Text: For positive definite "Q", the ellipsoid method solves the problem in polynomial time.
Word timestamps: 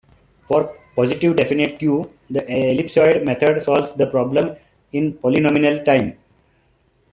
For 0.47 0.75
positive 0.95 1.35
definite 1.35 1.77
"Q", 1.77 2.11
the 2.31 2.39
ellipsoid 2.41 3.23
method 3.23 3.61
solves 3.61 3.91
the 3.93 4.07
problem 4.07 4.55
in 4.93 5.13
polynomial 5.13 5.85
time. 5.85 6.17